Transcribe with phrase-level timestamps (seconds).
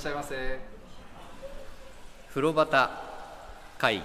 [0.00, 0.58] しゃいませ。
[2.30, 2.88] 風呂端
[3.76, 4.02] 会議。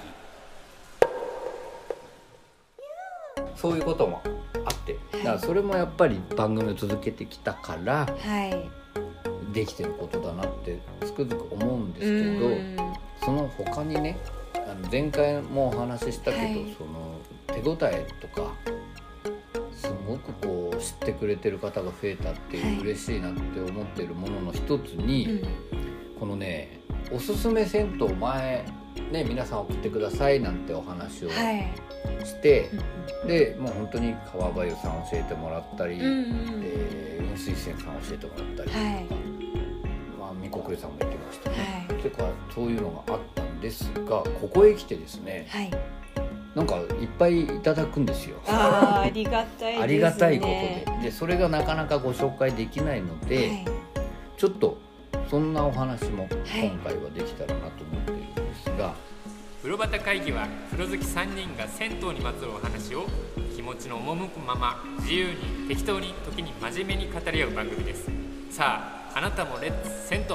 [3.56, 4.22] そういうことも
[4.66, 4.98] あって。
[5.20, 8.70] だからそれもやっぱり番組を続けてきたからはい。
[9.54, 12.78] できてることだなってつくづく思うんですけど、うん。
[13.24, 14.18] その他にね
[14.54, 16.76] あの前回もお話ししたけど、はい。
[16.78, 18.52] その手応えとか
[19.74, 22.80] すごくこう知ってくれてる方が増えたっていう、はい。
[22.80, 25.40] 嬉しいなって思ってるものの一つに、
[25.72, 25.75] うん
[26.20, 26.80] このね
[27.12, 28.66] おすすめ銭湯前
[29.12, 31.72] ね皆さん送ってくださいなんてお話をはい。
[32.24, 32.70] して、
[33.28, 39.06] でもう本当に川場湯さん教えてもらったり、うんうんえー雲水泉さん教えてもらったりとか、はい。
[40.20, 41.88] まあみこくりさんも言ってましたね。
[41.90, 42.02] はい。
[42.02, 45.72] とかそういうのがあったんですがここへ来てですねはい。
[46.56, 48.38] なんかいっぱいいただくんですよ。
[48.48, 49.84] あーありがたいね。
[49.84, 50.86] ありがたいことで。
[51.04, 53.66] でそれがなかなかご紹介できないので、はい。
[54.38, 54.78] ちょっと
[55.30, 56.28] そんなお話もは
[56.60, 56.68] い。
[56.68, 58.94] 今回はできたらなと思っているんですが、
[59.62, 63.08] 風呂端会議は風呂好き3人が銭湯にまつわるお話を
[63.56, 68.10] 気持ちの赴くまま自由に適当に時に真面目に語り合う番組です。
[68.52, 70.28] さああなたもレッツ銭湯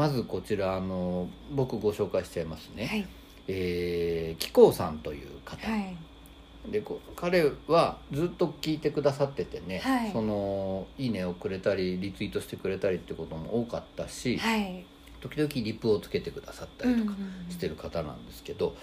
[0.00, 2.86] まずこちらあの僕ご紹介しちゃいますね。
[2.86, 3.06] はい。
[3.48, 5.94] えー、紀行さんという方、はい。
[6.72, 10.10] でこ彼はずっと聞いてくださっててね、はい。
[10.10, 14.86] そのいいねをくれたりリツイートしてくれたりってことも多かったし、はい。
[15.20, 18.74] 時々リプをつけてくださったりとかうんうんうんしてる方なんですけど、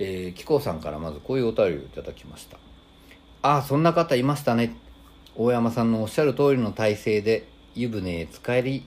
[0.00, 2.58] えー、紀行さんからまずこういうお便りをいただきました
[3.42, 4.74] 「ああそんな方いましたね。
[5.36, 7.46] 大山さんのおっしゃる通りの体勢で
[7.76, 8.86] 湯船へ浸かり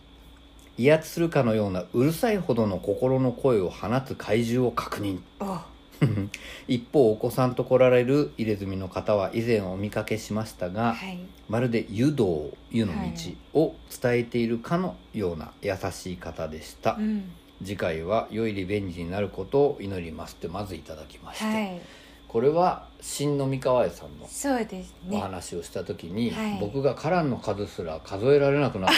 [0.77, 5.59] 威圧するかのようなうるさいほどの心の声を放つ怪獣を確認」お
[6.67, 11.19] 一方お子さんと来られる入れ墨の方は以前お見かけしましたが、はい。
[11.49, 17.31] まるで湯道湯の道を伝えているかのような優しい方でした、うん。
[17.63, 21.81] 次回は良いリベンジになることを祈りますってまずいただきまして、はい
[22.27, 26.59] これは新飲み川江さんのそうですおね話をした時に、はい。
[26.59, 28.91] 僕が花壇の数すら数えられなくなっ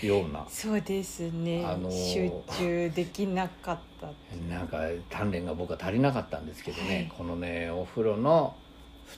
[0.00, 4.08] たような そうですね、あのー集中できなかった
[4.48, 4.78] なんか
[5.10, 7.12] 鍛錬が僕は足りなかったんですけどね、はい。
[7.16, 8.54] このねお風呂の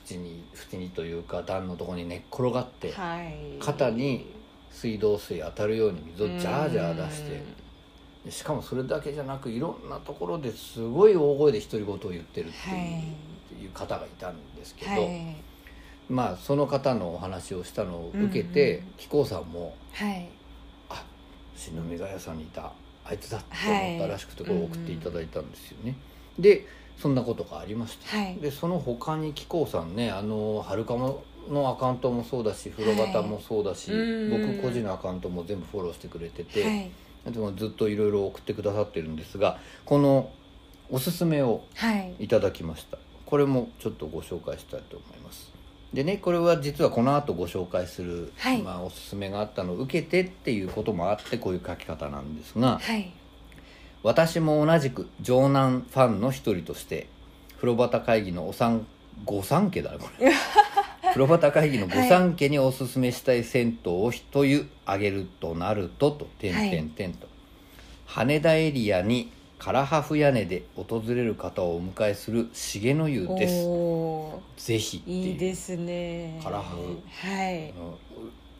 [0.09, 3.59] 縁に縁にというか段のところに寝っ転がって、はい。
[3.59, 4.33] 肩に
[4.71, 7.43] 水道水当たるように水をジャージャー出してで
[8.29, 12.81] しかもそれだけじゃなくいろんなところですごい大声で独り言を言ってるっていう,、は
[13.59, 15.35] いいう方がいたんですけど、はい。
[16.09, 18.93] まあその方のお話をしたのを受けて、うんうん。
[18.97, 20.29] 紀行さんもはい
[20.89, 21.03] 「あ
[21.55, 22.71] 新宮ヶ谷さんにいた
[23.05, 25.95] あいつだ」って思ったらしくてこれを送っていただいたんですよね。
[26.39, 26.65] で
[26.97, 28.17] そんなことがありました。
[28.17, 28.35] はい。
[28.35, 33.91] でその他に紀行さんねあのはるかものアカウントもそうだし風呂旗もそうだし、
[34.31, 36.89] 僕個人のアカウントも全部フォローしてくれてて、
[37.31, 40.31] ずっといろいろ送ってくださってるんですがこの
[40.89, 42.13] おすすめをはい。
[42.19, 42.97] いただきました。
[43.25, 45.51] これもちょっとご紹介したいと思います。
[45.93, 48.61] でねこれは実はこの後ご紹介する、はい。
[48.61, 53.11] まあ、おすすめがあったのを受けてっていうこともあってこういう書き方なんですが、はい。
[54.03, 57.07] 私も同じく城南ファンの一人として
[57.55, 58.85] 風呂端会議のお三
[59.25, 60.29] 御三家だねこれ
[61.13, 66.25] 風呂端会議の御三家におすすめしたい銭湯を一湯あげるとなるとと。
[66.39, 67.27] 点々点と、
[68.07, 73.63] 羽田エリアに唐破風屋根で訪れる方をお迎えする重の湯です。
[73.67, 76.39] おぜひいいいですね。
[76.41, 77.71] 唐破はい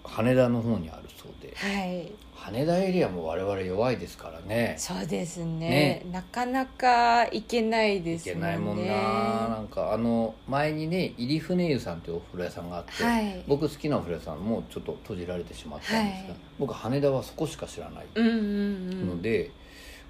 [0.04, 1.54] 羽田の方にあるそうで。
[1.56, 2.12] はい。
[2.36, 4.76] 羽田エリアも我々弱いですからね。
[4.78, 5.70] そうですね。
[5.70, 6.06] ね。
[6.12, 8.34] なかなか行けないでいすね。
[8.34, 9.48] けないもんな。
[9.48, 13.44] なんかあの前にね入船湯さんというお風呂屋さんがあって、はい。
[13.48, 16.38] 僕好きなお風呂屋さんもちょっと閉じられてしまったんですが、はい。
[16.60, 19.08] 僕羽田はそこしか知らないうんうんうん。
[19.08, 19.52] ので、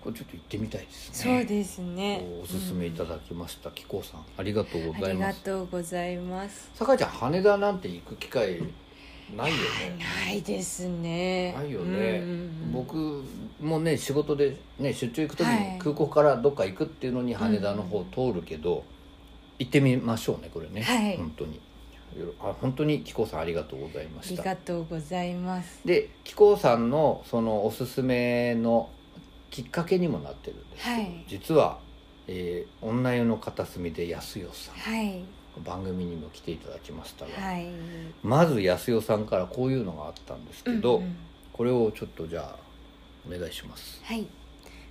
[0.02, 1.38] これちょっと行ってみたいですね。
[1.40, 2.26] そうですね。
[2.42, 3.70] おすすめいただきました。
[3.70, 5.42] 紀子さんありがとうごありがざいます。
[5.44, 6.72] とうございます。
[6.74, 8.60] 酒井ちゃん羽田なんて行く機会
[9.36, 9.98] ないよね。
[10.26, 11.54] ないですね。
[11.54, 12.30] ないよね、うん。
[12.30, 13.24] うんうん僕
[13.62, 15.74] もね仕事でね出張行く時はい。
[15.74, 18.84] に空港からどっか行くっていうのに羽田の方通るけど、
[19.60, 21.18] 行ってみましょうねこれね、はい。
[21.18, 21.60] 本当に。
[22.40, 25.80] あ本当に紀子さんありがとうございまありしたがとうございます。
[25.86, 28.90] で紀子さんのそのおすすめの
[29.50, 31.26] きっかけにもなってるんですけど、はい。
[31.28, 31.80] 実は、
[32.28, 34.76] えー女湯の片隅で安代さん。
[34.76, 35.24] はい
[35.62, 37.68] 番組にも来ていただきましたが、はい。
[38.24, 41.16] まず安代さんからこういうのがあったんですけど、うんうん。
[41.52, 42.56] これをちょっとじゃあ
[43.28, 44.02] お願いします。
[44.04, 44.26] はい。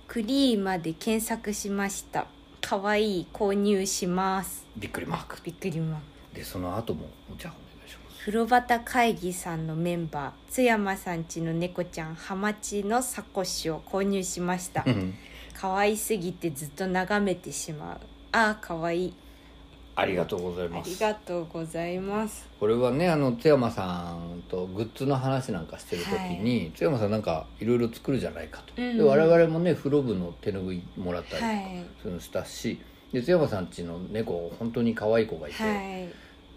[0.07, 2.27] クリーマで検索しました。
[2.61, 4.65] かわいい購入します。
[4.77, 5.37] びっくりマーク。
[5.43, 6.35] びっくりマーク。
[6.35, 7.07] でその後も
[7.37, 8.19] じゃあお願いします。
[8.19, 14.83] 風呂端会議さんのメンバー津山さんちの猫ちゃんハマチのサコッシュを購入しました。
[14.87, 15.13] うん。
[15.53, 17.97] 可愛すぎてずっと眺めてしまう。
[18.31, 19.13] ああ可愛い
[19.95, 22.47] ありがとうございありますがとうございます。
[22.59, 26.11] これはねあの津山さんとグッズの話なんかしてる時
[26.41, 32.79] に、津山さんなんかいろいろ作るじゃないかと、うんで我々もね風呂部の手ぬぐいもらったりとか、はいそういうのしたし
[33.11, 36.09] で津山さんちの猫本当に可愛い子がいて、はい。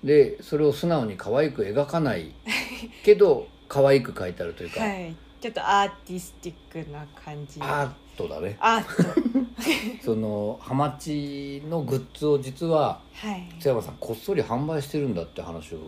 [0.06, 2.32] でそれを素直に可愛く描かない
[3.04, 5.14] けど 可愛く描いてあるというか、はい。
[5.40, 7.60] ちょっとアーティスティックな感じ。
[7.60, 8.56] アートだね。
[8.58, 9.35] アート
[10.04, 13.48] そのハマチのグッズを実ははい。
[13.58, 15.78] 津山さんこっそり販売してるんだって話を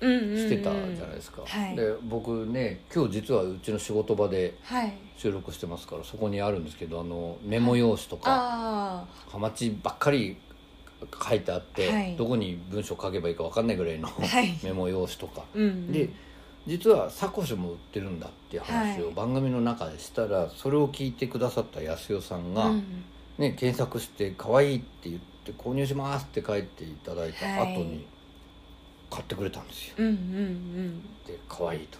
[0.00, 1.76] うんうんうんしてたじゃないですか、はい。
[1.76, 4.92] で僕ね今日実はうちの仕事場ではい。
[5.16, 10.36] 収録してますからそこにあるんですけどあのメモ用紙とかあハマチばっかり
[11.28, 12.16] 書いてあって、はい。
[12.16, 14.58] どこに文章書けばいいか分かんないぐらいのはい。
[14.64, 15.42] メモ用紙とか。
[15.42, 15.92] あうん。
[15.92, 16.08] で
[16.66, 19.14] 実はサコッシュも売ってるんだっていう話をはい。
[19.14, 23.04] 番組の中でしたら、それを聞いてくださった安代さんが、うん
[23.38, 28.06] ね、検索して「可愛いって言って「購入します」って書いていただいた後に
[29.10, 29.94] 買ってくれたんですよ。
[29.98, 31.02] うんうんうん。
[31.26, 31.98] で可愛いと。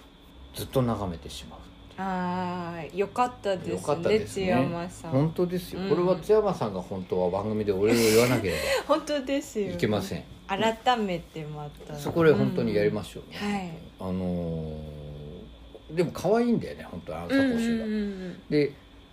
[0.54, 1.60] ずっと眺めてしまう
[1.96, 4.46] ああよかったでよかすね津ったですね。
[4.48, 5.10] 山さん。
[5.12, 5.88] 本当ですよ、うん。
[5.90, 8.54] これは津山さんが本当は番組でお礼を言わなけれ
[8.86, 9.68] 本当ですよ。
[9.68, 10.24] ばいけません。
[10.46, 11.94] 改めてまた。
[11.94, 13.72] そこで本当にやりましょうね、はい。
[14.00, 15.04] あのー
[15.94, 18.40] でも可愛いんだよね本当にあのサコッシュが、うんうんうん。
[18.48, 18.72] で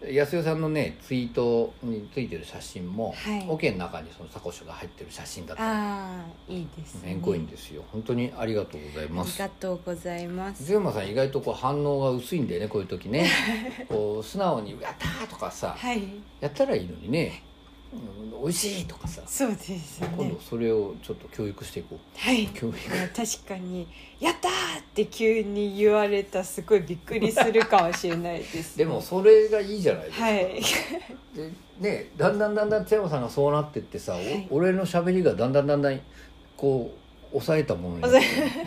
[0.09, 3.45] 安代さんのねツイートについてる写真も、はい。
[3.47, 5.63] オ、ケの中にそのサコッシュが入ってる写真だった。
[5.63, 7.09] りああいいですね。
[7.09, 7.83] めんこいんですよ。
[7.91, 10.63] 本当にありがとうございありますがとうございます。
[10.63, 13.29] 津山さん意外とこう反応が薄いんだよねこういう時ね。
[13.89, 16.03] こう素直に「やったー!」とかさはい。
[16.39, 17.50] やったらいいのにね「うん、
[18.41, 19.21] 美味しい!」とかさ。
[19.27, 20.13] そうですね。
[20.17, 21.99] 今度それをちょっと教育していこう。
[22.17, 22.47] はい。
[22.47, 22.77] 教育。
[22.89, 23.87] まあ確かに
[24.19, 24.51] 「やったー!」
[24.81, 26.43] って急に言われた。
[26.43, 28.77] すごいびっくりするかもしれないです。
[28.77, 30.61] でもそれがいいじゃないですか、はい。
[31.35, 34.47] でねだんだんだんだん津山さんがそうなってってさ、おはい。
[34.49, 35.99] 俺の喋りがだんだんだんだん
[36.57, 38.01] こう抑えたものに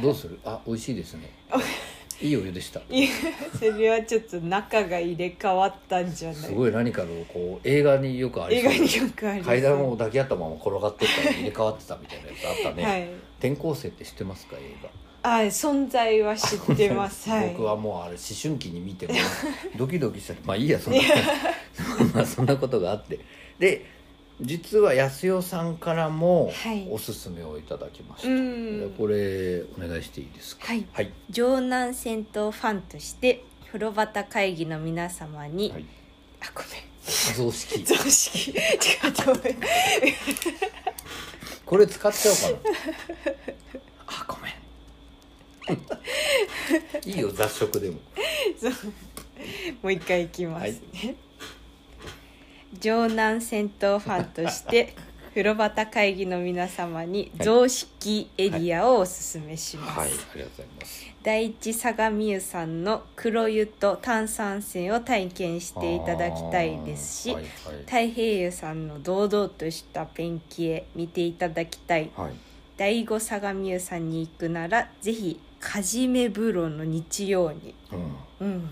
[0.02, 0.38] どうする？
[0.44, 1.30] あ美味しいですね
[2.26, 2.80] いいお湯でした。
[2.90, 3.08] いや
[3.58, 6.36] それはちょっと中が入れ替わったんじゃない？
[6.40, 13.08] すごい何かのこう映画によくあり映画によくあり階段を抱き合ったまま転がってったら入れ替わってたみたいなやつあったね、はい。
[13.38, 14.56] 転校生って知ってますか？
[14.56, 14.88] 映画。
[15.26, 17.28] あ存在は知ってます。
[17.30, 17.48] はい。
[17.50, 19.14] 僕はもうあれ思春期に見ても
[19.76, 21.00] ドキドキしたまあいいやそんな
[22.14, 23.18] まあそんなことがあって。
[23.58, 23.93] で
[24.40, 26.88] 実は安代さんからもはい。
[26.90, 28.80] おすすめをいただきました、うん。
[28.80, 30.66] でこれお願いしていいですか？
[30.66, 30.86] はい。
[30.92, 35.84] はい、城南戦闘ファンとして風呂端会議の皆様に、はい、
[36.40, 36.66] あごめ
[37.04, 37.80] 雑式。
[37.80, 38.50] ん雑式。
[38.50, 38.56] 違う
[39.26, 39.56] ごめん。
[41.66, 42.74] これ使っちゃおうかな。
[44.06, 44.54] あごめん。
[47.04, 47.98] いいよ雑食でも。
[48.60, 48.72] そう。
[49.82, 51.16] もう一回いきますね、
[52.80, 54.94] 城南戦闘ファンとして
[55.34, 57.46] 風呂端会議の皆様にはい。
[57.46, 60.08] 雑式エリアをおすすめします、はい。
[60.08, 61.06] ありがとうございます。
[61.24, 67.50] 第一相模湯さんの黒湯と炭酸泉を体験していただきたいですし、はいはい。
[67.84, 72.10] 太平湯さんの堂々としたペンキ絵見ていただきたい。
[72.16, 72.32] はい。
[72.76, 77.74] 第五相模湯さんに行くならぜひかじめ風呂の日曜に。
[78.40, 78.46] うん。
[78.46, 78.68] うん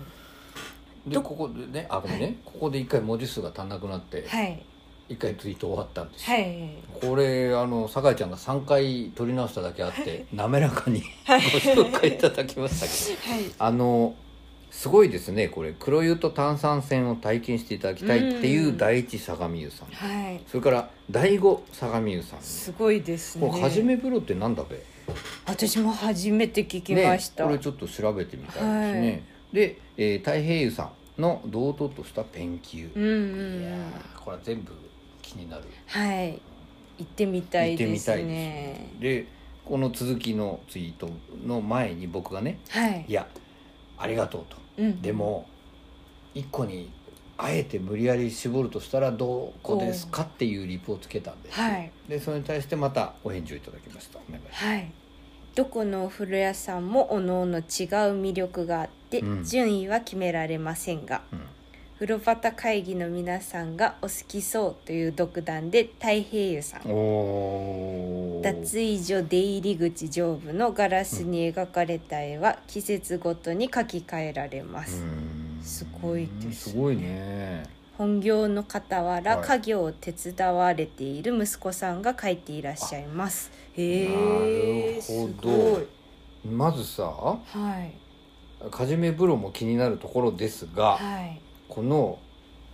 [1.07, 4.63] でここでねあごめんね、ここで一回文字数が足んなくなってはい。
[5.09, 6.69] 一回ツイート終わったんですよ、はい。
[7.01, 13.33] これあの酒井ちゃんが3回撮り直しただけあって滑らかに ご紹介いただきましたけど。
[13.35, 13.51] はい。
[13.59, 14.15] あの
[14.71, 15.75] すごいですねこれ。
[15.77, 18.77] 黒湯と炭酸泉を体験していただきたいっていううん。
[18.77, 19.89] 第一相模湯さん。
[19.89, 20.41] はい。
[20.47, 22.41] それから第五相模湯さん。
[22.41, 23.47] すごいですね。
[23.47, 24.81] これはじめ風呂ってなんだべ？
[25.45, 28.63] 私も初めて聞きました、ね、これちょっと調べてみたいです
[29.01, 33.05] ね、で、えー太平湯さんの堂々としたペンキうんう
[33.59, 34.71] んいやうんーこれは全部
[35.21, 35.63] 気になる。
[35.87, 36.41] はい。
[36.97, 39.27] 行ってみたいです行ってみたいねですで
[39.65, 41.09] この続きのツイート
[41.45, 43.05] の前に僕がねはい。
[43.07, 43.27] いや
[43.97, 44.57] ありがとうと。
[44.79, 45.01] うん。
[45.01, 45.47] でも
[46.33, 46.91] 一個に
[47.37, 51.63] あえて無理やり絞るとしたらどこですかっていうリプをつけたんですよ。
[51.65, 51.91] はい。
[52.07, 54.19] でそれに対してまたお返事をいただきました。
[54.19, 54.65] お願いします。
[54.65, 54.91] はい
[55.55, 57.63] どこのお風呂屋さんもおのおの違う
[58.19, 59.43] 魅力があって、うん。
[59.43, 61.41] 順位は決められませんがうん。
[61.99, 66.81] 風呂端会議の皆さんがお好きそうという独断で太平洋さん。
[66.89, 68.43] おー。
[68.43, 75.63] 脱衣所出入り口上部のガラスに描かれた絵は季節ごとに描き換えられます、うん。
[75.63, 76.73] すごいですね。
[76.73, 77.63] すごいね。
[77.97, 79.47] 本業の傍らはい。
[79.47, 85.81] 家業を手伝われている息子さんが描いていらっしゃいますへえなるすほど
[86.49, 87.39] まずさは
[87.79, 88.69] い。
[88.69, 91.39] かじめ風呂も気になるところですが、はい。
[91.67, 92.19] この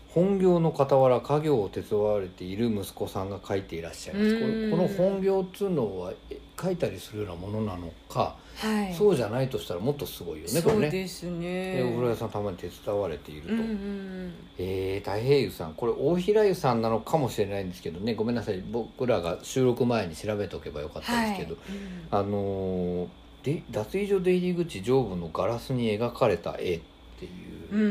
[0.10, 4.72] 本業の傍ら家業を手伝われている息子さんが書いていらっしゃいます。
[4.72, 8.94] この本業っつうのはえ書いたりするようなものなのか、はい。
[8.94, 10.82] そうじゃないとしたらもっとすごいよねこれね。
[10.82, 11.75] そうですね。
[11.75, 15.74] でお風呂屋さんたまに手伝われていると、うんうんえー、太平湯さん。
[15.74, 18.15] これ大平湯さんなのかもしれないんですけどね。
[18.15, 18.63] ごめんなさい。
[18.72, 21.63] 僕らが収録前に調べておけばよかったんですけど、はい。
[22.12, 23.08] あのー
[23.41, 26.82] で脱衣所出入り口上部のガラスに描かれた絵っ
[27.18, 27.29] てい
[27.72, 27.86] う、うんう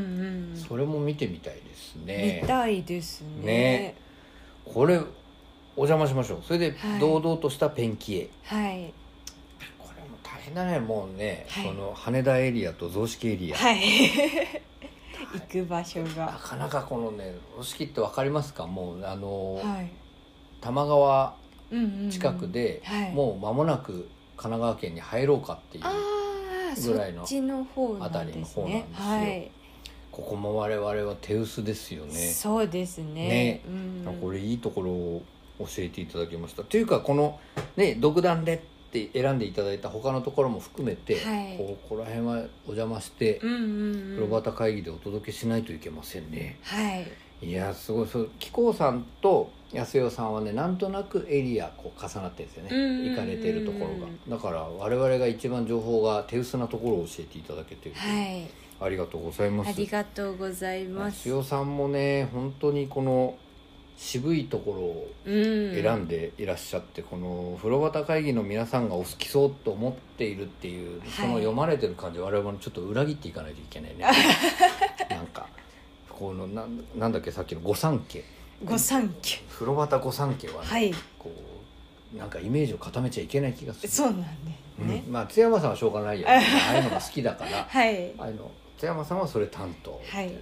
[0.53, 0.57] ん。
[0.57, 2.41] それも見てみたいですね。
[2.43, 3.47] 見たいですね。
[3.47, 3.95] ね。
[4.67, 4.99] これ
[5.75, 6.43] お邪魔しましょう。
[6.45, 7.01] それではい。
[7.01, 8.93] 堂々としたペンキ絵、はい。
[9.79, 10.81] これも大変だね。
[10.81, 11.65] もうね、はい。
[11.65, 13.81] その羽田エリアと雑式エリア、はい
[15.35, 18.67] 行く場所ながかなかこのね雑式って分かりますか？
[18.67, 19.91] もうあのーはい。
[20.61, 21.37] 多摩川
[21.71, 22.11] うんうんうん。
[22.11, 23.13] 近くで、はい。
[23.13, 25.85] もう間もなく神奈川県に入ろうかっていう
[26.93, 28.67] ぐらいのあたりの方なんですよ。
[28.93, 29.51] はい。
[30.11, 32.13] ここも我々は手薄ですよね。
[32.13, 33.29] そうですね。
[33.29, 33.63] ね。
[33.67, 34.19] うん。
[34.21, 35.23] これいいところを
[35.61, 36.63] 教えていただきました。
[36.65, 37.39] というかこの
[37.77, 41.57] ね独断でって選んでいただいた他のところも含めて、はい。
[41.59, 44.03] ここら辺はお邪魔してうんうんうん。
[44.17, 47.07] 風呂端会議でお届けしないといけませんね、はい。
[47.47, 52.71] いやすごいそう紀行さんと安代さんはねなんとなくエリアこう重なってるんですよね。
[52.73, 54.09] うんうん行かれてるところが。
[54.29, 58.49] だから我々が一番情報が手薄なところを教えていただけてる、はい。
[58.81, 59.69] ありがとうございます。
[59.69, 61.29] ありがとうございます。
[61.29, 63.37] 安代さんもね本当にこの
[63.99, 74.07] 渋いところをうん選んでいらっしゃって、この風呂端会議の皆さんがお好きそうと思っているっていう、その読まれてる感じ我々もちょっと裏切っていかないといけないね。
[75.11, 75.49] なんか
[76.09, 78.23] このなんなんだっけさっきの御三家。
[78.65, 79.41] 御三家。
[79.51, 80.95] 風呂端御三家はね、はい。
[81.19, 81.33] こ
[82.15, 83.89] うなんかイメージを固めちゃいけない気がする。
[83.89, 85.03] そうなんですね。
[85.07, 85.13] うん。
[85.13, 86.35] まあ津山さんはしょうがないよ、ね、
[86.71, 87.67] ああいうのが好きだから。
[87.69, 88.13] はい。
[88.17, 90.33] あの津山さんはそれ担当、はい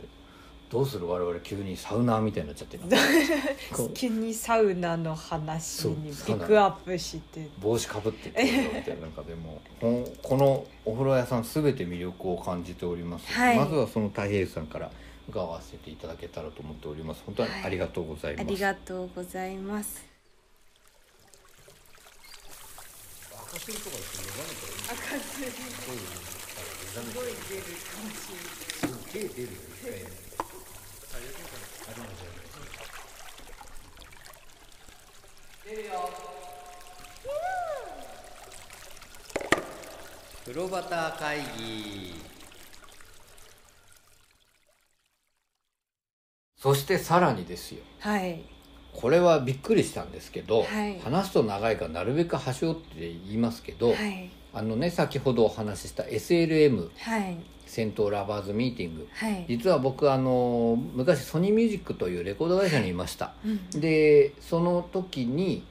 [0.69, 2.79] どうする我々急にサウナーみたいになっちゃって。
[3.95, 7.49] 急にサウナの話にピックアップして。
[7.61, 13.57] 帽子かぶってってみたいな中でもここのお風呂屋さん全て魅力を感じております、はい。
[13.57, 14.91] まずはその太平さんから
[15.29, 17.23] 伺わせていただけたらと思っております。
[17.25, 20.05] 本当にありがとうございます、ありがとうございます。
[28.87, 30.26] すげえ出るよね
[40.45, 42.15] 風呂端会議。
[46.57, 47.83] そしてさらにですよ。
[48.01, 48.45] はい。
[48.93, 51.01] これはびっくりしたんですけど、はい。
[51.01, 54.31] 話すと長いからなるべく端折って言いますけど、はい。
[54.57, 59.09] あのね先ほどお話しした SLM はい戦闘ラバーズミーティング。
[59.13, 59.45] はい。
[59.49, 65.65] 実は僕あの昔ソニーミュージックというレコード会社にいました、うんでその時に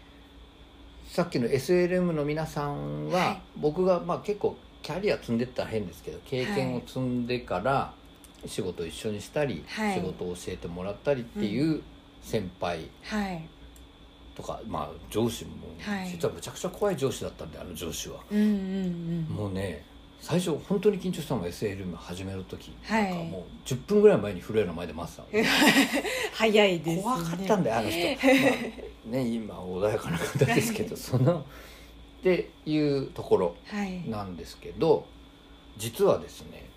[1.08, 3.42] さっきの SLM の皆さんは、はい。
[3.56, 7.94] 僕がまあ結構キャリア積んでったら変ですけど経験を積んでから
[8.46, 9.96] 仕事を一緒にしたり、はい。
[9.96, 11.82] 仕事を教えてもらったりっていう
[12.22, 13.48] 先輩はい。
[14.36, 16.10] とか、まあ上司も、はい。
[16.10, 19.36] 実はむちゃくちゃ怖い上司だったんであの上司は、うんうんうん。
[19.36, 19.86] もうね
[20.25, 23.03] 最初本当に緊張したのが SLM 始める時、はい。
[23.03, 25.46] なんかもう10分ぐらい前に震えの前で待ってたの。
[26.34, 27.03] 早いですね。
[27.03, 28.13] 怖かったんだよあの人、 ま
[29.10, 31.44] あ、ね今穏やかな方ですけど そのっ
[32.24, 34.10] ていうところはい。
[34.10, 35.05] なんですけど
[35.77, 36.72] 実はですね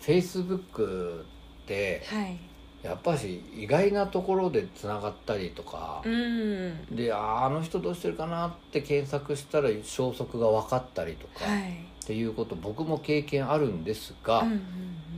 [0.00, 1.24] Facebook っ
[1.66, 2.38] てはい。
[2.82, 6.86] やっぱし意外なところでつながったりとかう、ん。
[6.96, 14.62] であの人どうしてるかなって検索したら消息が分かったりとか、はいっていうこと僕も経験あるんですが、うんうん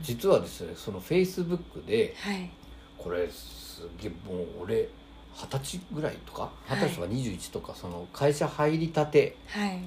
[0.01, 2.49] 実はですねそのフェイスブックではい。
[2.97, 4.87] これすげえもう俺
[5.35, 9.81] 二十歳ぐらいとか二十歳とか21とか、その会社入りたてはい。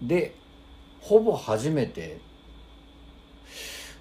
[0.00, 0.36] で
[1.00, 2.20] ほぼ初めて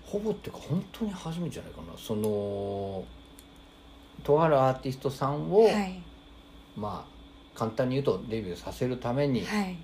[0.06, 1.98] ほぼっていうか本当に初めてじゃないかな。
[1.98, 3.04] その
[4.24, 6.00] とあるアーティストさんを、はい。
[6.78, 9.76] まあ簡単に言うとデビューさせるためにはい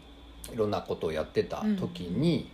[0.54, 2.50] いろんなことをやってた時に、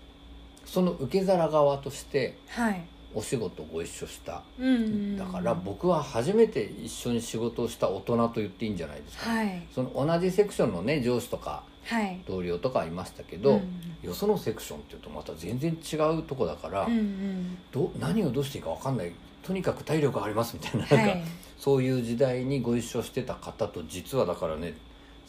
[0.66, 2.82] その受け皿側としてはい。
[3.14, 4.42] お仕事をご一緒した。
[4.58, 9.68] うんだから僕は初めて一緒に仕事をした大人と言っていいんじゃないですか、はい。
[9.76, 12.22] その同じセクションのね上司とかはい。
[12.26, 13.62] 同僚とかいましたけど、うん
[14.02, 17.58] よそのセクションっていうとまた全然違うとこだから、うんうん。
[17.72, 19.12] ど何をどうしていいか分かんない。
[19.44, 21.24] とにかく体力ありますみたいななんか、はい。
[21.58, 24.74] そういう時代にご一緒してた方と実はだからね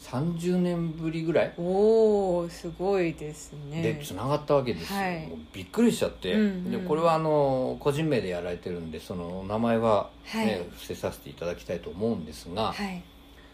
[0.03, 3.81] 30年ぶりぐらいおおすごいですね。
[3.81, 5.31] でつながったわけですよ、はい。
[5.53, 6.71] びっくりしちゃって、うんうん。
[6.71, 10.57] でこれはあの個人名でやられてるんでその名前は、ねはい。
[10.71, 13.01] 伏せさせていただきたいと思うんですが、はい。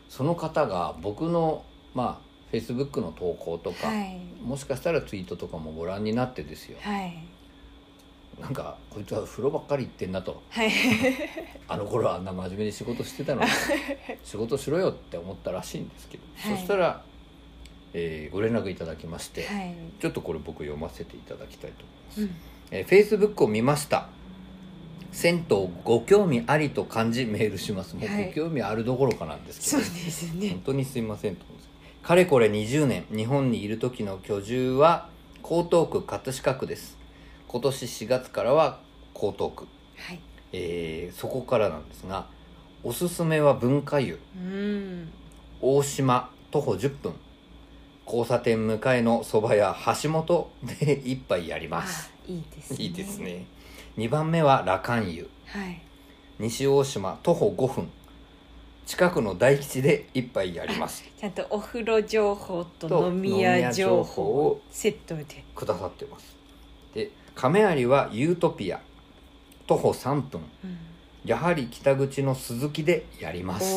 [0.09, 1.63] その方が僕の
[1.93, 4.19] まあフェイスブックの投稿とか、はい。
[4.41, 6.77] もしかしたらツイートとかもご覧になってですよ。
[6.81, 7.17] はい
[8.39, 10.41] なんかこいつは風呂ばっかり行ってんなと。
[10.49, 10.71] はい。
[11.67, 13.47] あの頃はあんな真面目に仕事してたのに
[14.23, 16.57] 仕事しろよって思ったらしいんですけど、はい。
[16.57, 17.03] そしたら、
[17.93, 19.75] えーご連絡いただきまして、はい。
[19.99, 22.35] ちょっとこれ僕読ませていただきたいと思います、うん。
[22.71, 24.07] えー、Facebook を見ました。
[25.11, 27.95] 銭湯ご興味ありと感じメールします。
[27.95, 28.27] もうはい。
[28.27, 30.49] ご興味あるどころかなんですけど、そうですね。
[30.49, 31.45] 本当にすいませんと
[32.01, 35.09] かれこれ20年日本にいる時の居住は
[35.43, 36.98] 江東区葛飾区です
[37.51, 38.77] 今年4月からは
[39.15, 40.19] 江東区、はい。
[40.53, 42.27] えーそこからなんですが
[42.83, 44.19] おすすめは文化湯。
[44.37, 45.11] うん。
[45.59, 47.13] 大島徒歩10分。
[48.05, 52.11] 交差点向かいのそば屋橋本で 一杯やりあます。
[52.27, 52.77] いいですね。
[52.83, 53.45] いいですね。
[53.97, 55.27] 2番目は羅漢湯。
[55.47, 55.81] はい。
[56.37, 57.89] 西大島徒歩5分。
[58.85, 61.03] 近くの大吉で一杯やります。
[61.19, 65.25] ちゃんとお風呂情報とと飲み屋情報をセットで。
[65.55, 66.33] くださってます。
[66.33, 66.38] で
[67.39, 68.81] 亀有はユートピア。
[69.65, 70.41] 徒歩3分。
[70.61, 70.77] うん。
[71.23, 73.75] やはり北口の鈴木でやります。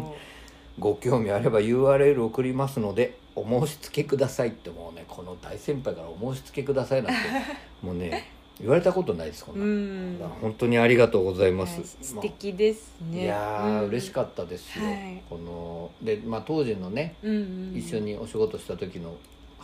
[0.80, 7.18] ご興味あれば URL 送りますのでお申し付けくださいってもうねこの大先輩からお申し付けくださいなんて
[7.82, 13.24] もうね言われたことないですこんうな、本当にありがとうございます、はい素敵ですね。
[13.24, 13.88] いやー、うん。
[13.88, 15.22] 嬉しかったですよ、はい。
[15.28, 17.38] こので、まあ、当時のねうんう
[17.74, 17.76] ん。
[17.76, 19.14] 一緒にお仕事した時の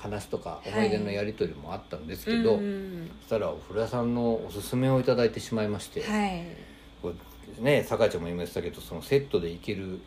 [0.03, 6.45] 話とか思い出のやり取りもあったんですけど、うんうんそしたらお風呂屋さんのおすすめをいただいてしまいまして、はい。
[7.01, 7.13] こ
[7.59, 10.01] れね酒井ちゃんも言いましたけどそのセットで行ける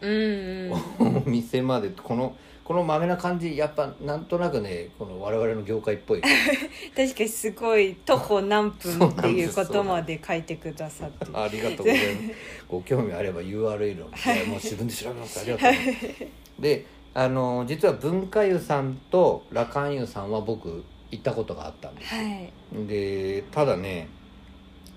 [1.00, 6.22] お店までこのこのまめな感じやっぱなんとなくねこの我々の業界っぽい。
[6.96, 11.28] 確かにすごい徒歩何分っていうことまで書いてくださって。
[11.34, 12.36] ありがとうございます。
[12.68, 14.10] ご興味あれば URL を、
[14.48, 15.40] もう自分で調べます。
[15.40, 16.26] ありがとうございます。
[16.60, 16.86] で
[17.18, 22.14] あの実は文化湯さんと羅漢湯さんは僕行ったことがあったんです。
[22.14, 22.88] よ、はい。
[22.88, 24.10] でただね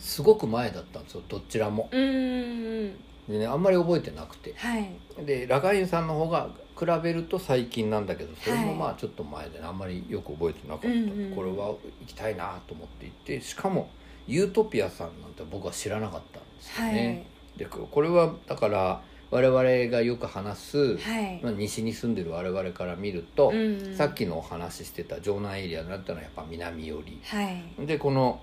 [0.01, 1.89] すごく前だったんですよどちらも。
[1.93, 2.93] で
[3.29, 4.53] ねあんまり覚えてなくて。
[4.57, 4.91] はい。
[5.25, 8.75] で羅漢湯さんの方が比べると最近なんだけどそれもはい。
[8.77, 13.91] まあちょっと前でねあんまりよく覚えてなかった、うんうんこれは行きたいなと思って行ってしかも
[14.27, 16.95] ユートピアさんなんて僕は知らなかったんですよはい。
[16.95, 17.27] ね、
[17.57, 21.41] でここれはだから我々がよく話す、はい。
[21.43, 23.97] まあ、西に住んでる我々から見ると、うんうん。
[23.97, 27.21] さっきのお話ししてた城南エリアになったのはやっぱ南寄り。
[27.25, 27.87] はい。
[27.87, 28.41] でこの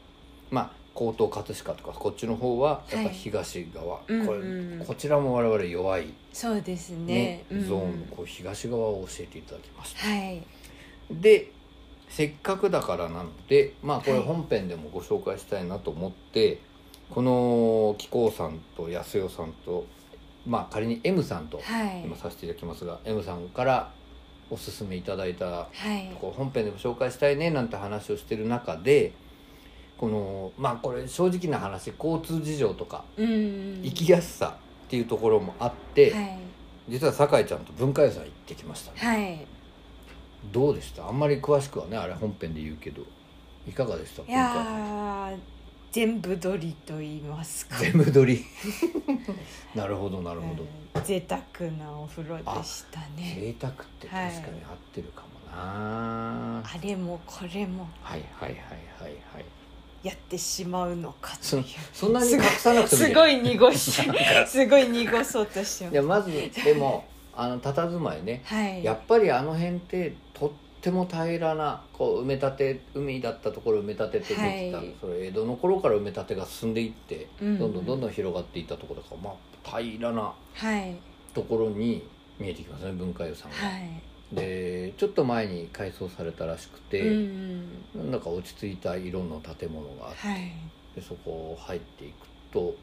[0.52, 4.86] まあ江東葛飾とかこっちの方はやっぱはい東側、うんこれうん。
[4.86, 7.06] こちらも我々弱い、そうですね。
[7.06, 7.67] ねうん。
[7.67, 8.00] ゾーン。
[8.02, 10.08] のこう東側を教えていただきました。
[10.08, 10.43] はい。
[11.10, 11.52] で
[12.10, 14.21] せっかくだからなのでまあこれはい。
[14.24, 16.62] 本編でもご紹介したいなと思って、
[17.10, 19.86] この紀行さんと安代さんと
[20.46, 22.04] まあ仮に M さんとはい。
[22.06, 23.92] 今させていただきますが、M さんから
[24.50, 26.16] おすすめいただいたはい。
[26.22, 29.12] こう本編でも紹介したいねなんて話をしてる中で
[29.98, 36.40] このまあこれ正直な話交通事情とか行きやすさっていうところもあって、はい。
[36.88, 39.48] 実は酒井ちゃんと文化屋さん行ってきましたね、はい。
[40.52, 41.08] どうでした？
[41.08, 43.02] あんまり詳しくはねあれ本編で言うけど
[43.68, 44.22] いかがでした？
[44.22, 45.38] いやー
[45.96, 47.78] 全部撮りと言いますか。
[47.78, 48.44] 全部撮り
[49.74, 51.04] なるほどなるほど、うん。
[51.06, 53.38] 贅沢なお風呂でしたね。
[53.40, 57.88] 贅沢って確かに合ってるかもな、あれもこれも。
[58.02, 58.60] はい、はいはい
[59.00, 59.46] はいはい。
[60.04, 61.66] やってしまうのかとそいう。
[61.94, 63.08] そんなに隠さなくてもいい。
[63.08, 63.92] すごい濁し
[64.48, 65.94] すごい濁そうとしてます。
[65.94, 66.32] いやまず
[66.66, 68.42] でもあの佇まいね。
[68.44, 68.84] はい。
[68.84, 74.93] やっぱりあの辺ってとっても平らなこう埋め立て海だったところを埋め立ててできた、はい。
[75.00, 77.60] それ江戸の頃から埋め立てが進んでいって、うん。
[77.60, 80.95] どんどんどんどん広がっていったところだから、まあ、平らなはい
[81.34, 82.08] ところに
[82.39, 83.58] 見えてきますね文化湯さんが。
[83.58, 84.36] はい。
[84.36, 90.52] でちょっと前に改装されたらしくて、うんなんだか落ち着いた色の建物があって、はい。
[90.95, 92.76] でそこ入っていくと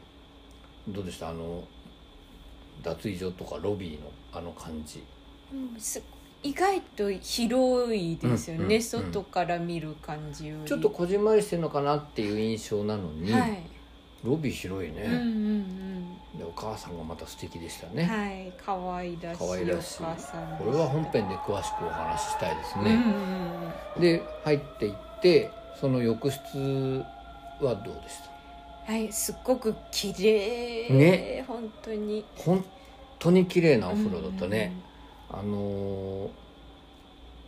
[0.87, 1.29] どうでした？
[1.29, 1.63] あの
[2.81, 5.03] 脱衣所とかロビーのあの感じ。
[5.53, 6.01] うんす
[6.43, 8.81] 意外と広いですよね、うんうんうん。
[8.83, 10.65] 外から見る感じより。
[10.67, 13.63] ちょっとこじんまりしてるのかなっていう印象なのに、はい、
[14.23, 18.51] ロビー広いね、うんうんでお母さんがまた素敵でしたうんね、はい。
[18.57, 20.03] 可愛らしい可愛らしい。
[20.03, 22.95] お母さんでこれは本編で詳しくお話ししたいですうんうね、
[23.99, 27.05] んで入っていってその浴室
[27.61, 28.17] はどうでし
[28.87, 28.91] た？
[28.91, 30.89] はいすっごく綺麗。
[30.89, 31.45] ね。
[31.47, 32.25] 本当に。
[32.35, 32.65] 本
[33.19, 34.73] 当に綺麗なお風呂だったね、
[35.33, 36.29] あのー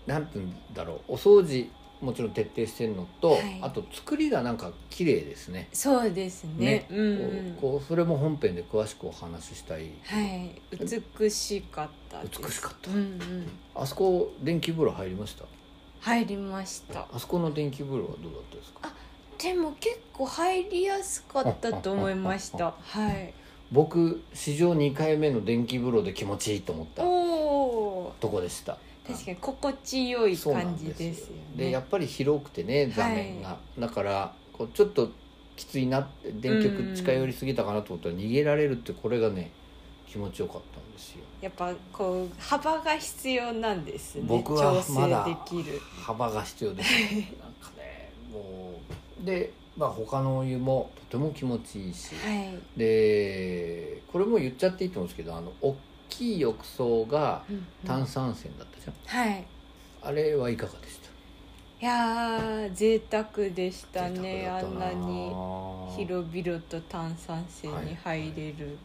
[0.08, 1.70] なんて言うんだろうお掃除
[2.02, 3.60] もちろん徹底してるのと、はい。
[3.62, 5.70] あと作りがなんか綺麗ですね。
[5.72, 6.52] そうですね。
[6.58, 6.88] ね。
[6.92, 7.58] うんうん。
[7.60, 10.62] こうそれも本編で詳しくお話ししたい、はい。
[11.18, 12.42] 美しかったです。
[12.42, 12.92] 美しかった。
[12.92, 13.48] うんうん。
[13.74, 15.46] あそこ電気風呂入りました？
[16.02, 17.08] 入りました。
[17.12, 18.94] あそこの電気風呂はどうだったですか？
[19.42, 22.76] でも結構入りやすかったと思いました。
[22.80, 23.34] はい。
[23.72, 27.04] 僕史上2回目の電気風呂で気持ちいいと思った。
[27.04, 27.35] おお
[28.20, 28.78] とこでした。
[29.08, 31.44] 確かに心地よい感じですよね。
[31.56, 35.10] でやっぱり広くてね座面が、だからこうちょっと
[35.56, 39.52] きついな電極近寄りすぎたかなと思ったら逃げられるってこれがね
[40.08, 41.24] 気持ちよかったんですよ。
[41.42, 45.80] やっぱこう幅が必要なんですね僕は調まだ整できる。
[46.02, 46.92] 幅が必要です。
[46.92, 48.74] なんかね も
[49.22, 55.76] うで、まあ、他のお湯もとても気持ちいいし、はい、でこれも言っちゃっていいと思うんですけどあの大
[56.18, 57.66] きい浴槽がうんうん。
[57.86, 59.46] 炭酸泉だったじゃん、はい。
[60.02, 61.06] あれはいかがでした？
[61.82, 65.30] いやー贅沢でしたねあんなに
[65.98, 68.78] 広広々と炭酸泉に入れる。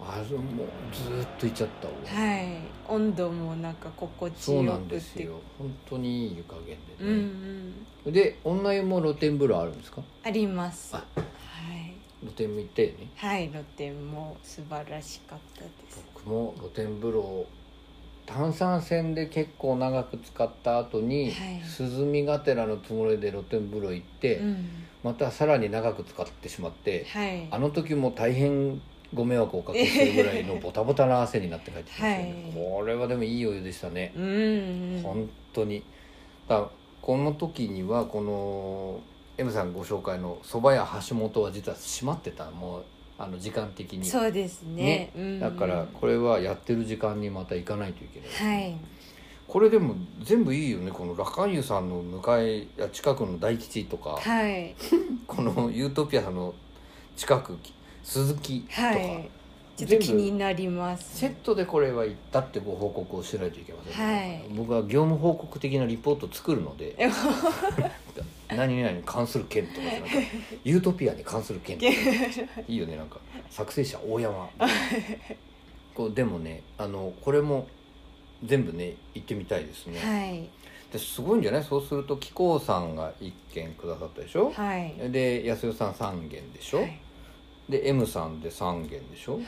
[0.00, 1.94] あれもうずーっといっちゃったわ。
[2.04, 5.40] はい、温度もなんか心地そうなんよくてですよ。
[5.58, 7.74] 本当にいい湯加減うんでね、
[8.06, 10.00] うんで女湯も露天風呂あるんですか？
[10.22, 10.94] あります。
[10.94, 10.98] あ。
[10.98, 11.02] は
[11.74, 11.94] い。
[12.20, 13.08] 露天も行ったよね。
[13.16, 16.04] はい露天も素晴らしかったです。
[16.06, 17.46] 僕も露天風呂
[18.28, 21.62] 炭酸泉で結構長く使った後に、はい。
[21.80, 24.66] 涼みがてらのつもりで露天風呂行って、うん。
[25.02, 27.48] またさらに長く使ってしまって、はい。
[27.50, 28.82] あの時も大変
[29.14, 34.24] ご迷惑をおかけするぐらいの ボタボタな汗になって帰ってきましたよね、これはでもいいお湯でしたね、うん。
[34.24, 35.82] うん本当に。
[36.46, 36.68] だ
[37.00, 39.00] この時にはこの
[39.38, 42.50] M さんご紹介の蕎麦屋橋本は実は閉まってた。
[42.50, 42.84] もう
[43.18, 44.04] あの時間的に。
[44.04, 45.10] そうですね。
[45.16, 45.40] うん。
[45.40, 48.76] だからこれはやってる時間にまた行かないといけない、はい。
[49.48, 50.92] これでも全部いいよね。
[50.92, 54.74] このラカンユさんの向かいや近くの大吉とか、はい。
[55.26, 56.54] このユートピアの
[57.16, 57.58] 近く
[58.04, 59.30] 鈴木とか、はい。
[59.76, 61.18] ちょっと気になります。
[61.18, 64.56] セットでこれは行ったってご報告をしないといけませんね、はい。
[64.56, 66.96] 僕は業務報告的なリポートを作るので
[68.48, 70.26] 何々に関する件とかなくて
[70.64, 71.92] ユートピアに関する件とか。
[72.66, 73.18] いいよねなんか。
[73.50, 74.48] 作成者大山。
[75.94, 77.66] こうでもねあのこれも
[78.44, 80.48] 全部ね行ってみたいですね、はい。
[80.92, 81.64] ですごいんじゃない？
[81.64, 84.94] そうすると紀行さんが1件くださったでしょ、はい。
[85.10, 87.00] で安代さん3件でしょ、はい。
[87.68, 89.44] で M さんで3件でしょ、はい。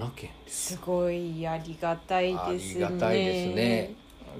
[0.00, 0.72] 7件です。
[0.74, 2.74] すごいありがたいあですね。
[2.74, 3.94] りがたいですね。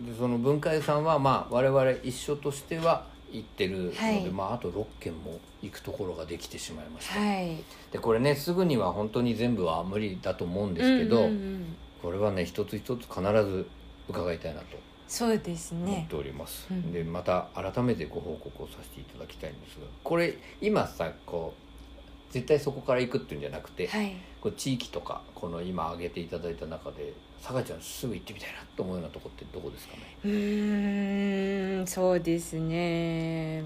[0.06, 4.31] でその文化湯さんはまあ我々一緒としては行ってるので、はい。
[4.31, 7.57] まあ、あと6軒も行くところができてしまいました、はい。
[7.90, 11.77] でこれねすぐには本当に全部は無理だと思うんですけど、うんうんうん。
[12.03, 13.66] これはね一つ一つ必ず
[14.09, 14.66] 伺いたいなと。
[15.09, 16.90] そうです思っねております、うん。
[16.90, 21.71] でまた改めてご報告をさせていただきたいんですがこれ今さこう
[22.33, 24.16] 絶対そこから行くっていうんじゃなくて、はい。
[24.40, 30.16] こう地域とかこの今挙げていただいた中でさかちゃんすぐ行ってみたいなと思うようなとこってどこですかね？
[30.25, 33.62] うーんそうですね。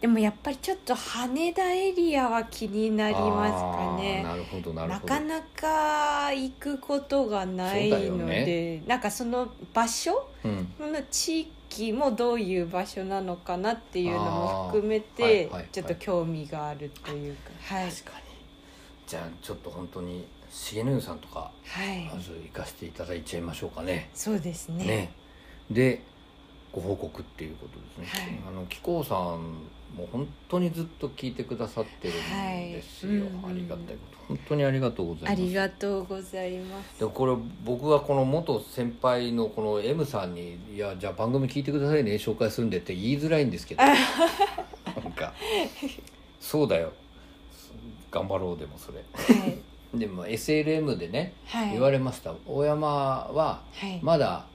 [0.00, 4.22] でもやっぱりちょっと羽田エリアは気になりますかね。
[4.22, 5.14] なるほどなるほど。
[5.14, 8.44] なかなか行くことがないのね。
[8.44, 10.28] で、なんかその場所？
[10.44, 10.72] うん。
[10.76, 11.50] その地域
[11.92, 17.50] もどういう場所なのかなっていうのも含めてはいはいちょっと興味があるというか。
[17.74, 17.90] はい。
[17.90, 18.24] 確かに。
[19.06, 22.04] じゃあちょっと本当に重野湯さんとかはい。
[22.14, 24.10] まず行かせていただいちゃいましょうかね。
[24.14, 24.84] そうですね。
[24.84, 25.12] ね。
[25.70, 26.02] で
[26.72, 28.38] ご報告っていうことですね、はい。
[28.48, 29.54] あの紀行さん
[29.94, 32.16] も本当にずっと聞いてくださってるん
[32.72, 33.52] ですよ、はい。
[33.52, 34.18] ありがたいこと。
[34.28, 35.32] 本当にありがとうございます。
[35.32, 37.00] ありがとうございます。
[37.00, 43.82] でこれ僕はこの元先輩のこの M さんに「いやじゃあ番組聞いてくださいね紹介するんで」って言いづらいんですけど。
[43.82, 45.32] なんか
[46.40, 46.92] 「そうだよ。
[48.10, 48.98] 頑張ろう」でもそれ。
[49.12, 49.58] はい。
[49.98, 51.72] でも SLM でねはい。
[51.72, 52.34] 言われました。
[52.46, 54.00] 大山ははい。
[54.02, 54.46] まだ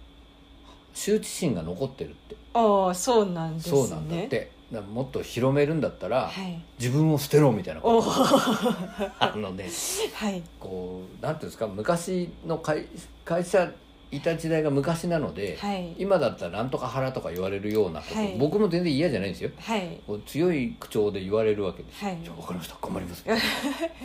[0.94, 2.36] 羞恥心が残ってるって。
[2.54, 3.78] ああそうなんですね。
[3.82, 6.62] そうなんだってもっと広めるんだったらはい。
[6.80, 8.12] 自分を捨てろみたいなおおこと。
[8.12, 10.42] は あのねい。
[10.60, 12.86] こうなんていうんですか昔の会
[13.26, 13.72] 会社
[14.12, 15.94] いた時代が昔なので、はい。
[15.98, 18.36] 今だったらなんとか腹とか言われるようなこと、はい。
[18.40, 19.52] 僕も全然嫌じゃないんですよ。
[19.60, 20.02] はい。
[20.08, 22.18] こう強い口調で言われるわけです、はい。
[22.24, 22.78] じゃあ分かりました。
[22.82, 23.26] 頑張ります。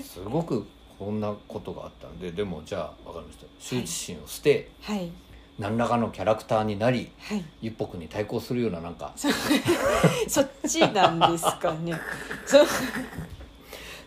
[0.03, 0.67] すごく
[0.99, 3.47] こんなことがあったのででもじゃあ分かりました。
[3.59, 5.11] 羞恥心を捨て、はい
[5.59, 7.45] 何らかのキャラクターになりはい。
[7.63, 9.13] 一歩に対抗するようななんか。
[9.15, 9.29] そ
[10.29, 11.95] そっちなんですかね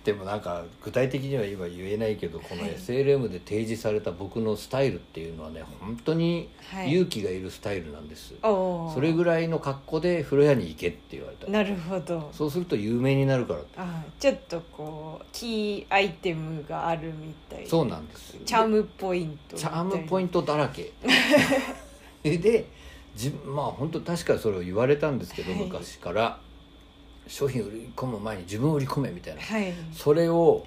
[0.08, 8.94] でもなんか具体的には今言えないけどこのはい SLM で提示された僕のスタイルっていうのはね本当にはい勇気がいるスタイルなんです、おー。
[8.94, 11.52] それぐらいの格好で風呂屋に行けって言われた。
[11.52, 12.30] なるほど。
[12.32, 17.68] そうすると有名になるからあちょっとこうキーアイテムがあるみたい。
[17.68, 18.38] そうなんです。
[18.46, 20.94] チャームポイントチャームポインントだらけ。
[22.24, 22.66] で
[23.14, 25.62] 自分まあ本当確かにそれを言われたんですけど、はい。
[25.66, 26.40] 昔から
[27.28, 29.74] 商品売り込む前に自分を売り込めみたいな、はい。
[29.94, 30.66] それを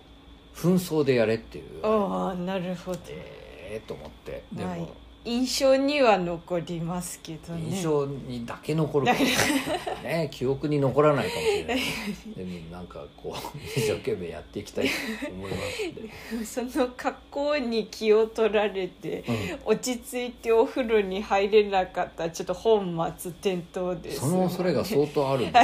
[0.54, 1.84] 紛争でやれっていう。
[1.84, 2.98] ああなるほど。
[3.08, 4.44] ええと思って。
[4.52, 7.66] でまあも印象には残りますけどね。
[7.70, 10.20] 印象にだけ残るかもしれない。
[10.24, 11.80] ね記憶に残らないかもしれない。
[12.36, 14.90] でもなんかこう一生懸命やっていきたいと
[15.30, 19.72] 思いますその格好に気を取られてうん。
[19.72, 25.60] 落ち着いてお風呂に入れなかったらちょっと本末転倒ですその恐れが相当あるんで。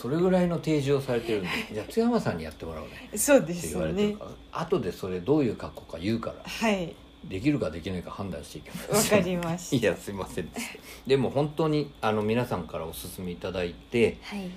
[0.00, 1.48] それぐらいの提示をされてるんで。
[1.72, 3.10] じゃあ津山さんにやってもらおうね。
[3.16, 4.16] そうですね。
[4.52, 6.36] 後でそれどういう格好か言うから。
[6.44, 6.94] はい
[7.28, 10.60] できるかできないか判断していきまわすかりましいやすいませんで
[11.06, 14.50] でも本当にあの皆さんからお勧めいただいてたはい。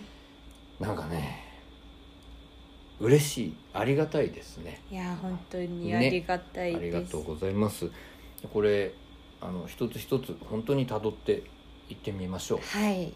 [0.79, 1.45] なんかね
[2.99, 4.81] 嬉しいありがたいですね。
[4.91, 7.89] いや本当にありがたいあです、りがとうございます。
[8.53, 8.91] これ
[9.41, 11.43] あの一つ一つ本当にたどって
[11.89, 12.59] いってみましょう。
[12.61, 13.13] はい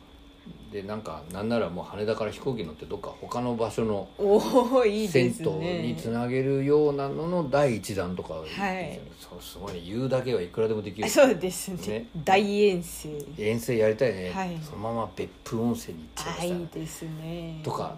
[0.72, 9.00] でなんかなんならもう羽田から飛行機乗ってどっか他の場所の銭湯につなげるようなのの第一弾とか、はい。
[9.20, 9.82] そうすごいね。
[9.82, 11.08] 言うだけはいくらでもできる。
[11.08, 12.00] そうですね。
[12.00, 12.08] ね。
[12.26, 13.10] 大遠征。
[13.38, 14.60] 遠征やりたいね、はい。
[14.64, 17.62] そのまま別府温泉に行っちゃいましたねあいいですね。
[17.64, 17.96] とか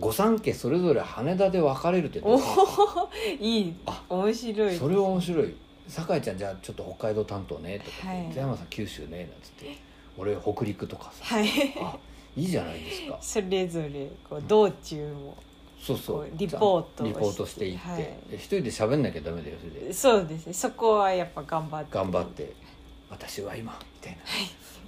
[0.00, 2.40] 御三家それぞれ羽田で別れるってどおお
[3.38, 3.74] いい。
[3.86, 5.54] あ面白いそれは面白い。
[5.86, 7.78] 酒井ちゃんじゃあちょっと北海道担当ね。
[7.78, 8.32] とか、はい。
[8.32, 9.76] 津山さん九州ねなんつって
[10.16, 11.36] 俺北陸とかさ。
[11.36, 11.48] はい。
[11.80, 11.96] あ
[12.36, 13.18] いいじゃないですか。
[13.20, 15.36] それぞれこう道中も
[15.80, 16.28] そうそう。
[16.34, 17.98] リポートをリポートしていって、はい。
[17.98, 19.92] で一人で喋んなきゃダメだよそれで。
[19.92, 20.52] そうですね。
[20.52, 21.90] そこはやっぱ頑張って。
[21.92, 22.52] 頑張って。
[23.10, 24.18] 私は今みたいな、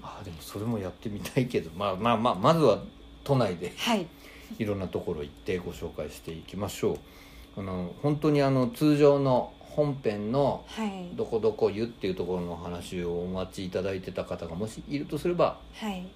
[0.03, 1.71] あでもそれもやってみたいけど。
[1.77, 2.83] まあまあまあまずは
[3.23, 4.07] 都内ではい。
[4.59, 6.99] いろんなところ行ってご紹介していきましょ
[7.57, 7.61] う。
[7.61, 11.11] あの本当にあの通常の本編のはい。
[11.15, 16.07] どこどこ湯っていうところのお話をお待ちいただいてた方がもしいるとすればはい。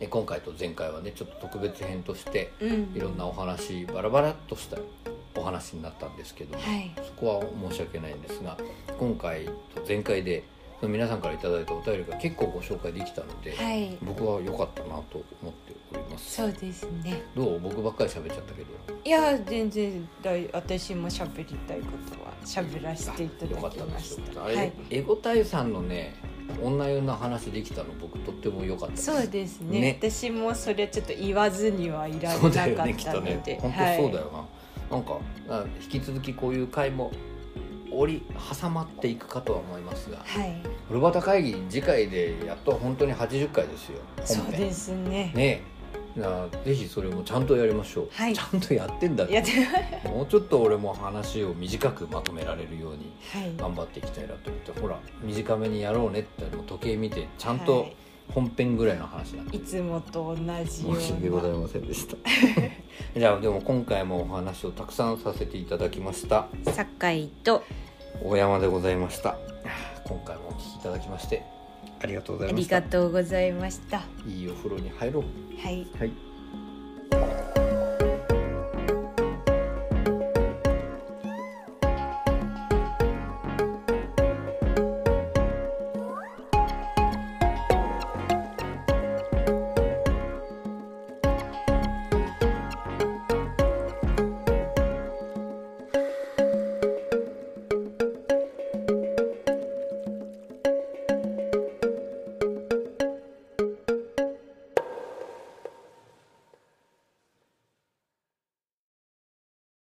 [0.00, 2.92] え今回と前回はねちょっと特別編としてうん。
[2.94, 4.76] いろんなお話バラバラっとした
[5.34, 6.92] お話になったんですけども、はい。
[6.96, 8.58] そこは申し訳ないんですが
[8.98, 9.52] 今回と
[9.88, 10.44] 前回で
[10.82, 13.96] 皆さんからいただいたお便りが結構ご紹介できたので、はい。
[14.00, 16.36] 僕は良かったなと思っております。
[16.36, 17.22] そうですね。
[17.34, 17.58] どう？
[17.58, 18.68] 僕ばっかり喋っちゃったけど。
[19.04, 22.14] いや全然大私も喋りたいこと。
[22.14, 22.17] は
[22.48, 24.72] 喋らせていただよかったんきましたはい。
[24.90, 26.16] エゴタイさんのね
[26.62, 29.80] 女湯の話できたの僕とっても良かったそうですね。
[29.80, 29.98] ね。
[30.00, 34.46] 私もそれちょっと言わずにはいられそうなかっただよねきっとので、ね本当そうだよ
[34.90, 35.18] な、なんか
[35.50, 37.12] あ引き続きこういう回も
[37.92, 38.22] 折り
[38.60, 45.32] 挟まっていくかとは思いますがはい、はい、古畑会議次回でやっと本当に80回ですよそうですね。
[45.34, 45.62] ね
[46.16, 48.34] えなぜひそれもちゃんとやりましょう、はい。
[48.34, 49.52] ちゃんとやってんだってやって。
[50.08, 53.52] もうちょっと俺も話を短くまとめられるようにはい。
[53.56, 54.80] 頑張っていきたいなと思って。
[54.80, 57.96] ほら短めにやろうねってもう時計見てちゃんはとい。
[58.34, 62.16] 本編ぐらいの話なんでいつもと同じよう申し訳ございなませんでした。
[63.18, 66.46] じゃあでも今回もお話をたくさんさせていただきました。
[66.66, 67.62] 酒井と。
[68.22, 69.38] 大山でございました。
[70.04, 71.42] 今回もお聞きいただきまして
[72.00, 72.80] ありがとうござありいました。
[72.80, 74.02] がとうございました。
[74.26, 75.24] いいお風呂に入ろう。
[75.60, 75.86] はい。
[75.98, 76.27] はい